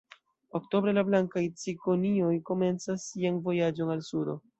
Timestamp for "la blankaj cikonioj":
0.97-2.31